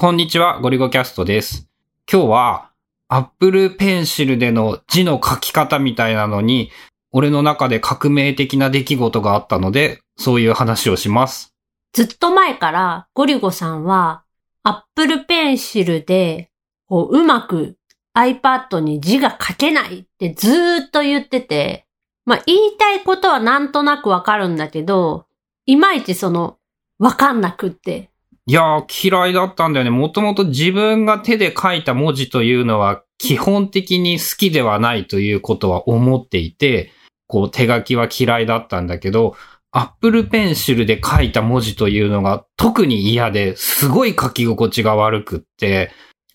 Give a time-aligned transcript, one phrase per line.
[0.00, 1.68] こんにちは、ゴリゴキャストです。
[2.08, 2.70] 今日は、
[3.08, 6.70] Apple Pencil での字の書き方みたいなのに、
[7.10, 11.52] 俺の中で革命的な出来事があったので、そういう話をします。
[11.92, 14.22] ずっと前からゴリゴさんは
[14.62, 16.52] Apple Pencil で
[16.86, 17.76] こううまく
[18.16, 21.88] iPad に字が書けないってずーっと言ってて、
[22.24, 25.26] まあ言いたいことはなんとなくわかるんだけど、
[25.66, 26.56] いまいちその
[27.00, 28.10] わかんなくって。
[28.48, 29.90] いやー、嫌いだったんだよね。
[29.90, 36.90] もともと自分が手で書いた文字というのは、基本的に好きではないということは思っていて、
[37.26, 39.36] こう手書きは嫌いだったんだけど、
[39.70, 45.92] Apple Pencil で書いた文字というのが特に嫌で、すごい書き心地が悪くって、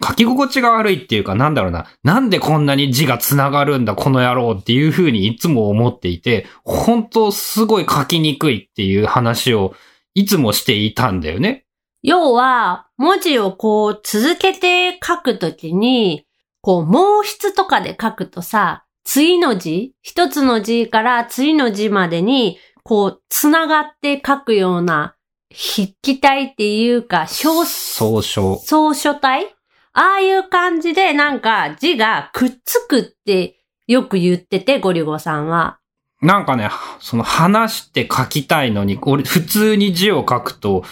[0.08, 9.74] 書き心地が悪いっていうかなんだろうな、なんでこんなに字が繋がるんだこの野郎っていう風にいつも思っていて、本当すごい書きにくいっていう話を
[10.14, 11.66] いつもしていたんだよね。
[12.04, 16.26] 要は、文字をこう続けて書くときに、
[16.62, 25.16] こう毛筆とかで書くとさ、次の字一つの字から次の字までに、こう、つながって書くような
[25.50, 28.58] 筆記体っていうか、小、総称。
[28.58, 29.56] 草書体？
[29.94, 35.80] ああいう感じでなんか字がくっつくってよく言ってて、ゴリゴさんは。
[36.22, 36.70] なんかね、
[37.00, 40.84] その話して書きたいのに、俺普通に字を書くと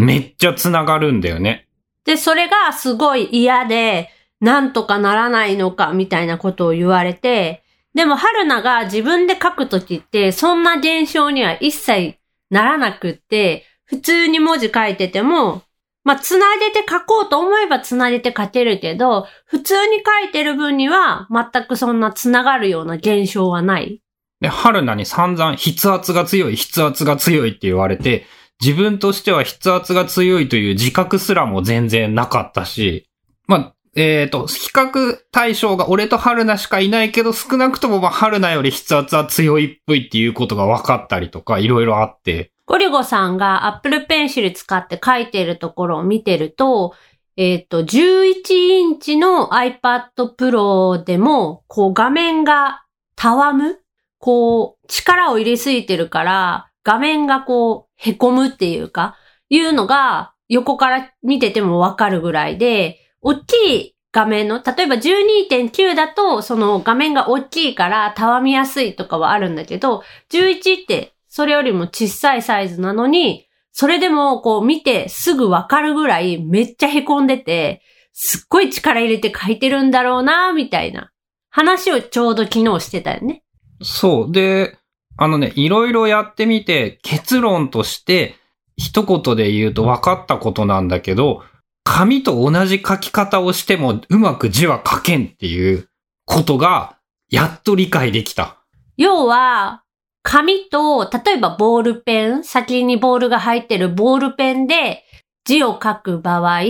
[0.00, 1.68] めっちゃ繋がるんだよね。
[2.04, 4.08] で、それがすごい嫌で、
[4.40, 7.62] なんとかならないのかみたいなことを言われて、
[7.94, 12.16] でも春菜が自分で書くときって、そんな現象には一切
[12.48, 15.62] ならなくって、普通に文字書いてても、
[16.02, 24.00] まあ、つなげて書こうと思えばつなげて書けるけど、普通に書いてる分には全くそんなつながるような現象はない。
[24.40, 28.24] で、春菜に散々筆圧が強い、筆圧が強いって言われて、
[28.60, 33.08] 自分としては筆圧が強いという自覚すらも全然なかったし、
[33.46, 46.94] まあ、えっ、と、比較対象が俺と春菜しかいないけど、少なくともまあ春菜より筆圧は強いっぽいっていうことが分かったりとか、いろいろあって、ゴリゴさんが Apple Pencil 使って書いてるところを見てると、
[47.36, 52.84] えっ、と、11インチの iPad Pro でも、こう画面が
[53.16, 53.80] たわむ
[54.20, 59.16] こう、力を入れすぎてるから、画面がこう、へこむっていうか、
[59.48, 81.12] いうのが、横から見ててもわかるぐらいで、大きい画面の、例えば12.9だと、その画面が大きいから、たわみやすいとかはあるんだけど、11って、それよりも小さいサイズなのに、それでもこう見てすぐわかるぐらいめっちゃ凹んでて、すっごい力入れて書いてるんだろうな、みたいな
[81.50, 83.44] 話をちょうど昨日してたよね。
[83.82, 84.32] そう。
[84.32, 84.76] で、
[85.16, 88.36] あのね、いろいろやってみて、結論として、
[88.76, 91.42] 一言で言うと分かったことなんだけど、
[91.84, 95.88] 紙と同じ書き方をしてもうまく字は書けんっていう
[96.24, 96.96] ことが、
[97.30, 98.56] やっと理解できた。
[98.96, 99.82] 要は、
[100.22, 105.04] 紙と、例えばボールペン、先にボールが入ってるボールペンで
[105.44, 106.62] 字を書く場合、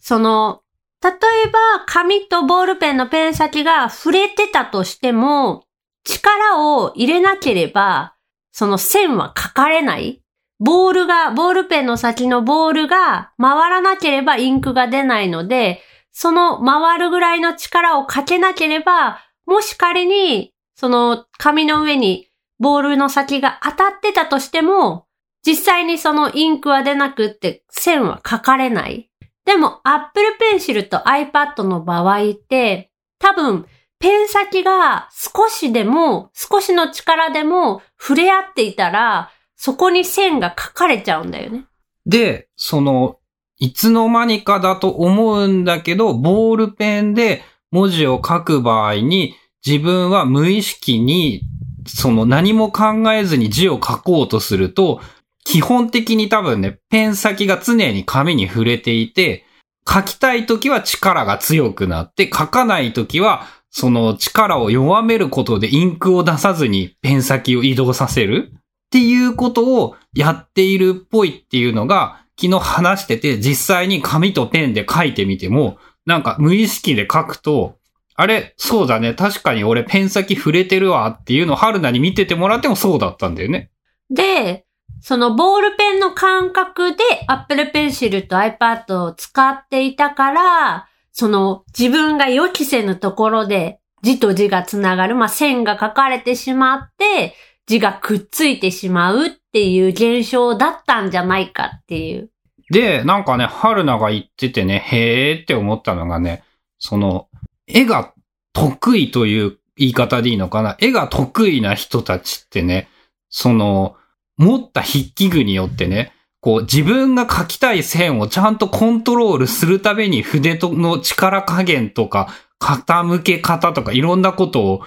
[0.00, 0.62] その、
[1.02, 5.65] 例えば紙とボールペンのペン先が触れてたとしても、
[6.06, 8.14] 力を入れなければ、
[8.52, 10.22] その線は書かれない。
[10.58, 22.28] ボールが、ボールペンの先のボールが回らなければインクが出ないので、その回るぐらいの力をかけなければ、もし仮に、その紙の上に
[22.58, 25.06] ボールの先が当たってたとしても、
[25.44, 29.10] 実際にそのインクは出なくって線は書かれない。
[29.44, 33.66] でも Apple Pencil と iPad の場合って、多分
[33.98, 41.64] ペン先が少しでも、少しの力でも触れ合っていたら、そこに線が書かれちゃうんだよね。
[42.04, 43.18] で、その、
[43.58, 51.42] いつの間にかだと思うんだけど、ボールペンで文字を書く場合に、自分は無意識に、
[51.86, 55.00] その何も考えずに字を書こうとすると、
[55.44, 59.44] 基本的に多分ね、ペン先が常に紙に触れていて、
[59.88, 63.46] 書きたい時は力が強くなって、書かない時は、
[63.78, 75.76] その力を弱めることでインクを出さずにペン先を移動させるっていうことをやっているっぽいっていうのが、昨日話してて、実際に紙とペンで書いてみても、
[76.06, 77.76] なんか無意識で書くと、
[78.14, 83.70] あれ、そうだね、確かに俺ペン先触れてるわっていうのを春菜に見ててもらってもそうだったんだよね。
[84.08, 84.64] で、
[85.02, 90.88] そのボールペンの感覚で Apple Pencil と iPad を使っていたから、
[91.18, 97.34] その自分が予期せぬところで字と字がつながる、まあ、線が書かれてしまって、
[97.66, 102.30] 字がくっついてしまうっていう現象だったんじゃないかっていう。
[102.70, 106.44] で、なんかね、春菜が言っててね、へーって思ったのがね、
[106.78, 107.28] その、
[107.66, 108.12] 絵が
[108.52, 110.76] 得意という言い方でいいのかな？
[110.80, 112.88] 絵が得意な人たちってね、
[113.30, 113.96] その、
[114.36, 116.12] 持った筆記具によってね、
[116.46, 122.28] こう自分が描きたい線をちゃんとコントロールするために筆との力加減とか、
[122.60, 124.82] 傾け方とかいろんなことを、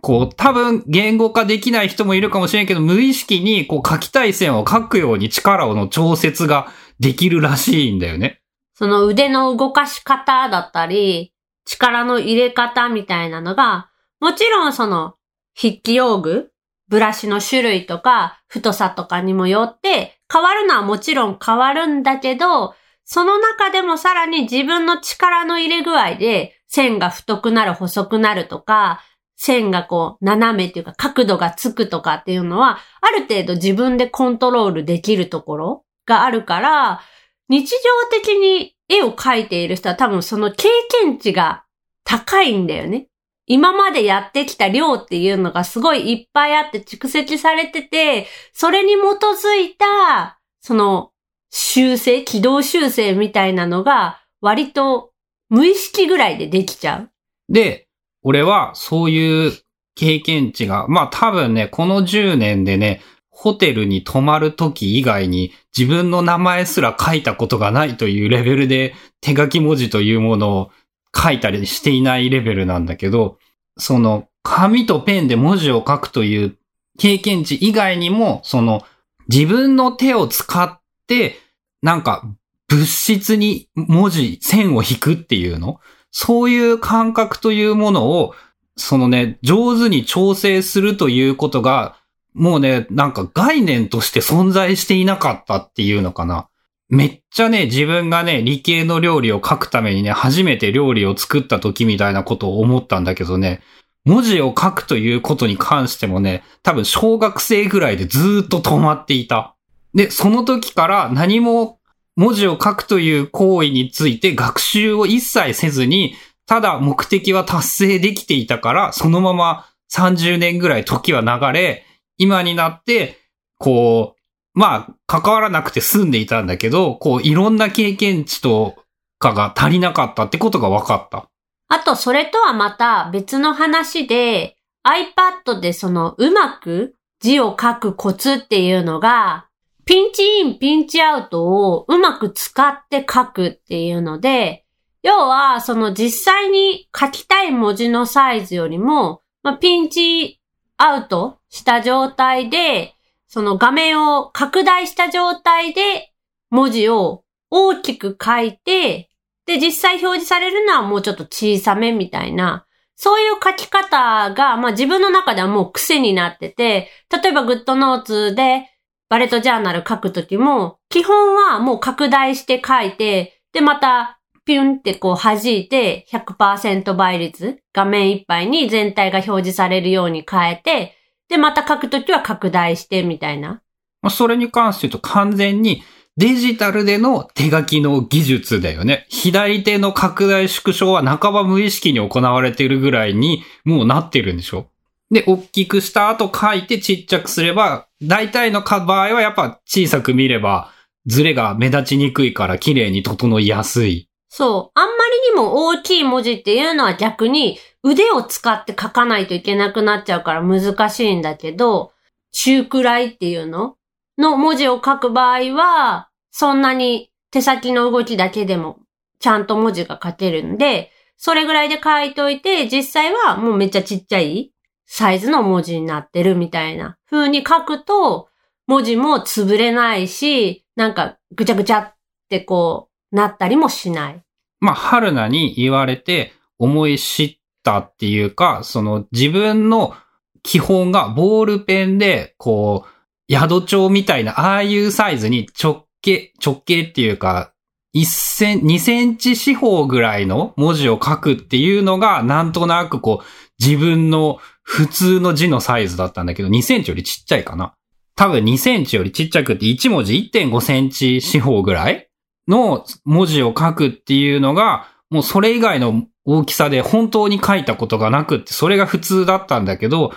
[0.00, 6.66] こう多分言語化できない人もいるかもしれんけど、無意識にこう描きたい線を描くように力をの調節が
[6.98, 8.40] できるらしいんだよね。
[8.74, 11.32] その腕の動かし方だったり、
[11.64, 13.88] 力の入れ方みたいなのが、
[14.18, 15.14] もちろんその
[15.56, 16.50] 筆記用具、
[16.88, 22.74] ブラシの種類とか太さとかにもよって変わるのはもちろん変わるんだけど、
[23.04, 29.00] その中でもさらに自分の力の入れ具合で線が太くなる細くなるとか、
[29.36, 37.00] 線がこう斜めっていうか角度がつくとかっていうのはある程度自分でコントロールできるところがあるから、
[37.48, 37.78] 日常
[38.10, 40.68] 的に絵を描いている人は多分その経
[41.02, 41.64] 験値が
[42.04, 43.08] 高いんだよね。
[43.46, 51.10] 今までやってきた量っていうのがすごいいっぱいあって蓄積されてて、それに基づいた、その
[51.50, 55.12] 修正、軌道修正みたいなのが割と
[55.50, 57.10] 無意識ぐらいでできちゃう。
[57.52, 57.86] で、
[58.22, 59.52] 俺はそういう
[59.94, 70.70] 経験値が、まあ多分ね、この10年でね、ホテルに泊まる時以外に自分の名前すら書いたことがないというレベルで手書き文字というものを
[71.16, 73.38] 書いたりしていないレベルなんだけど、
[73.76, 76.56] その紙とペンで文字を書くという
[76.98, 78.82] 経験値以外にも、その
[79.28, 81.36] 自分の手を使って
[81.82, 82.24] なんか
[82.68, 85.80] 物質に文字、線を引くっていうの？
[86.10, 88.34] そういう感覚というものを、
[88.76, 91.96] そのね、上手に調整するということが、
[92.34, 96.48] もうね、なんか概念として存在していなかったっていうのかな。
[96.94, 103.62] めっちゃね、自分がね、理系の料理を書くためにね、初めて料理を作った時みたいなことを思ったんだけどね、
[104.04, 109.56] 文字を書くということに関してもね、多分小学生ぐらいでずっと止まっていた。
[109.92, 111.80] で、その時から何も
[112.14, 116.14] 文字を書くという行為について学習を一切せずに、
[116.46, 121.84] ただ目的は達成できていたから、そのまま30年ぐらい時は流れ、
[122.18, 123.18] 今になって、
[123.58, 124.13] こう、
[124.54, 128.76] まあ、関わらなくて済んでいたんだけど、こう、いろんな経験値と
[129.18, 131.28] かが足りなかったってことが分かった。
[131.68, 134.56] あと、それとはまた別の話で、
[134.86, 139.48] iPad でその、うまく字を書くコツっていうのが、
[139.86, 144.64] ピンチイン、ピンチアウトをうまく使って書くっていうので、
[145.02, 150.40] 要は、その実際に書きたい文字のサイズよりも、まあ、ピンチ
[150.76, 152.93] アウトした状態で、
[153.34, 156.12] その画面を拡大した状態で
[156.50, 159.10] 文字を大きく書いて、
[159.44, 162.64] で、実際表示されるのはもうちょっと小さめみたいな、
[162.94, 168.70] そういう書き方が、まあ自分の中ではもう癖になってて、例えばグッドノーツで
[169.08, 180.96] バレットジャーナル書くときも、基本はもう拡大して書いて、で、またピュンってこう弾いて100%倍率、画面いっぱいに全体が表示されるように変えて、
[181.28, 183.62] で、また書くときは拡大してみたいな。
[184.10, 185.82] それに関して言うと完全に
[186.16, 189.06] デジタルでの手書きの技術だよね。
[189.08, 194.68] 左手の拡大縮小は半ば無意識に行われているぐらいにもうなってるんでしょ
[195.10, 200.70] で、大きくした後書いてちっちゃくすれば、大体の場合はやっぱ小さく見れば、
[201.06, 204.08] ズレが目立ちにくいから綺麗に整いやすい。
[204.28, 204.78] そう。
[204.78, 205.03] あんま
[205.34, 211.92] も大きい文字っていうのは逆に腕を使って書かないといけなくなっちゃうから難しいんだけど、
[212.32, 213.76] 中くらいっていうの
[214.18, 218.80] の文字を書く場合は、そんなに手先の動きだけでも
[219.20, 224.52] ちゃんと文字が書けるんで、それぐらいで書いといて、実際はもうめっちゃちっちゃい
[224.86, 228.28] サイズの文字になってるみたいな風に書くと、
[228.66, 231.94] 文字も潰れないし、なんかぐちゃぐちゃっ
[232.28, 234.22] てこうなったりもしない。
[234.64, 239.94] まあ、春菜に言われて思い知ったっていうか、その自分の
[240.42, 247.52] 基本がボールペンで、こう、宿帳みたいな、ああいうサイズに直径、直径っていうか、
[247.94, 253.24] 1セン、2センチ四方ぐらいの文字を書くっていうのが、なんとなくこう、
[253.62, 257.74] 自分の普通の字のサイズだったんだけど、2センチよりちっちゃいかな。
[258.16, 262.08] 多分2センチよりちっちゃくて1文字1.5センチ四方ぐらい
[262.48, 270.12] の文字を書くっていうのが、もうそれ以外の大きさで本当に書いたことがなくって、それが普通だったんだけど、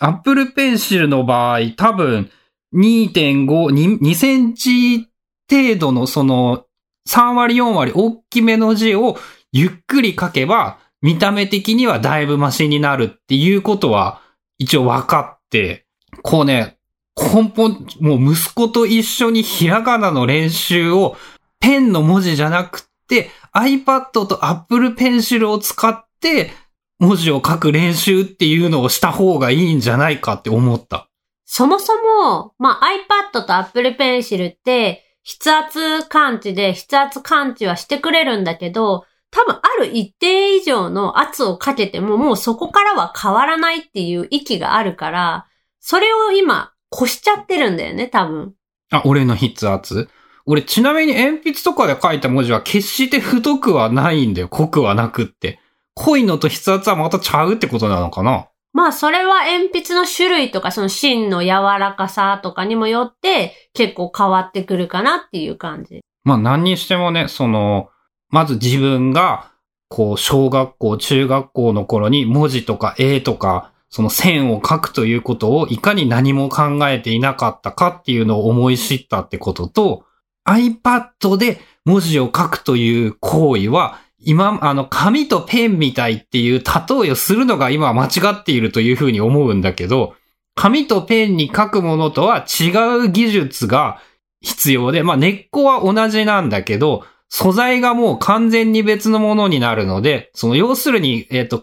[0.00, 2.30] Apple Pencil の場合、多分
[2.74, 5.08] 2.5、2, 2センチ
[5.50, 6.64] 程度のその
[7.08, 9.18] 3割4割大きめの字を
[9.52, 14.20] ゆっくり書けば、見た目的にはだいぶマシになるっていうことは
[14.58, 15.86] 一応分かって、
[16.22, 16.76] こうね、
[17.16, 21.16] 根本、もう息子と一緒にひらがなの練習を
[21.60, 26.50] ペンの文字じゃなくて iPad と Apple Pencil を使って
[26.98, 31.08] 文字を書く練習っていうのをした方がいいんじゃないかって思った。
[31.44, 32.86] そもそも、まあ、
[33.32, 45.46] iPad と Apple Pencil って筆圧感知で筆圧感知はしてくれるんだけど、多分ある一定以上の圧をかけてももうそこからは変わらないっていう域があるから、
[45.80, 48.54] それを今越しちゃってるんだよね、多分。
[48.90, 50.08] あ、俺の筆圧？
[50.46, 54.48] 俺ちなみに鉛筆とかで書いた文字は決して太くはないんだよ。
[54.48, 55.60] 濃くはなくって。
[55.94, 58.46] 濃いのと筆圧はまたちゃうってことなのかな？
[58.72, 66.02] まあそれは鉛筆の種類とかその芯の柔らかさとかにもよって結構変わってくるかなっていう感じ。
[66.24, 67.90] まあ何にしてもね、その、
[68.28, 69.50] まず自分が、
[69.88, 80.04] こう、小学校、中学校の頃に文字とか絵とか、その線を書くということをいかに何も考えていなかったかっていうのを思い知ったってことと、
[80.48, 90.14] iPad で文字を書くという行為は、今、あの、紙とペンみたいっていう例えをするのが今は間違っているというふうに思うんだけど、
[90.54, 92.70] 紙とペンに書くものとは違
[93.06, 94.02] う技術が
[94.42, 101.62] 必要で、まあ根っこは同じなんだけど、素材がもう完全に別のものになるので、その要するに、えっ、ー、と、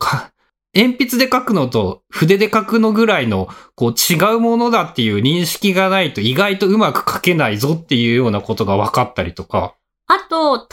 [0.78, 9.74] 鉛筆で書くのと筆で書くのぐらいの、こう違うものだっていう認識がないと意外とうまく書けないぞっていうようなことが分かったりとか。
[10.06, 10.68] あと、多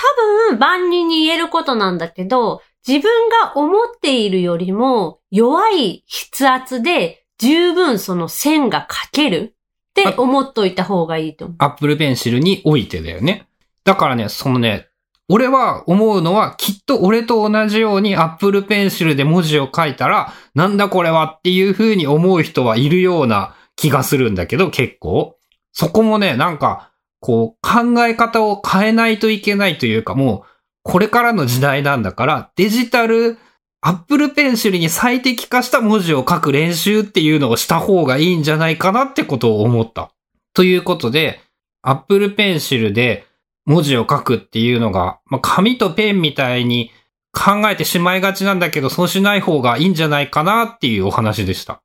[0.51, 9.53] 分万人に言えることなんだけど、自分が思っているよりも弱い筆圧で十分その線が書けるっ
[9.95, 11.57] て思っといた方がいいと思う。
[11.61, 13.49] アップルペンシルにおいてだよね。
[13.85, 14.89] だからね、そのね、
[15.29, 25.37] 俺は思うのは、きっと俺と同じように Apple Pencil で文字を書いたら、なんだこれはっていう風に思う人はいるような気がするんだけど、結構。
[25.73, 30.49] そこもね、なんか、こう、考え方を変えないといけないというか、もう、
[30.83, 33.39] これからの時代なんだから、デジタル、
[33.81, 40.11] Apple Pencil に最適化した文字を書く練習っていうのをした方がいいんじゃないかなってことを思った。
[40.53, 41.41] ということで、
[41.83, 43.27] Apple Pencil で
[43.67, 46.91] 文字を書くっていうのが、まあ、紙とペンみたいに
[47.33, 51.84] 考えてしまいがちなんだけど、そうしない方がいいんじゃないかなっていうお話でした。